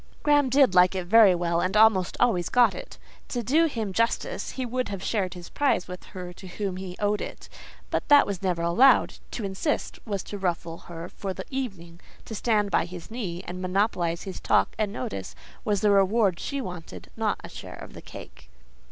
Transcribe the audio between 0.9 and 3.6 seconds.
it very well, and almost always got it. To